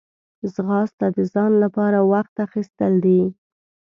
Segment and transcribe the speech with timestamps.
[0.53, 3.21] ځغاسته د ځان لپاره وخت اخیستل دي